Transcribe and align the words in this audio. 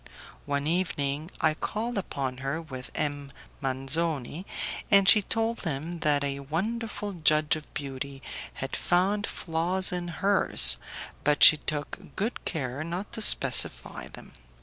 One 0.47 0.65
evening 0.65 1.29
I 1.41 1.53
called 1.53 1.95
upon 1.95 2.37
her 2.37 2.59
with 2.59 2.89
M. 2.95 3.29
Manzoni, 3.61 4.47
and 4.89 5.07
she 5.07 5.21
told 5.21 5.61
him 5.61 5.99
that 5.99 6.23
a 6.23 6.39
wonderful 6.39 7.13
judge 7.13 7.55
of 7.55 7.71
beauty 7.75 8.23
had 8.55 8.75
found 8.75 9.27
flaws 9.27 9.91
in 9.91 10.07
hers, 10.07 10.77
but 11.23 11.43
she 11.43 11.57
took 11.57 12.15
good 12.15 12.43
care 12.45 12.83
not 12.83 13.11
to 13.11 13.21
specify 13.21 14.07
them. 14.07 14.33